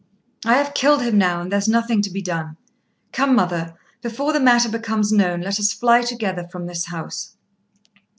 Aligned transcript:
"I 0.45 0.55
have 0.55 0.73
killed 0.73 1.03
him 1.03 1.19
now, 1.19 1.41
and 1.41 1.51
there's 1.51 1.67
nothing 1.67 2.01
to 2.01 2.09
be 2.09 2.23
done. 2.23 2.57
Come, 3.11 3.35
mother, 3.35 3.75
before 4.01 4.33
the 4.33 4.39
matter 4.39 4.67
becomes 4.67 5.11
known, 5.11 5.41
let 5.41 5.59
us 5.59 5.71
fly 5.73 6.01
together 6.01 6.47
from 6.47 6.65
this 6.65 6.85
house." 6.85 7.35